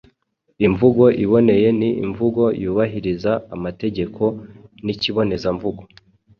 Imvugo 0.67 1.03
iboneye 1.23 1.67
ni 1.79 1.89
imvugo 2.05 2.43
yubahiriza 2.61 3.31
amategeko 3.55 4.23
y’ikibonezamvugo. 4.85 5.81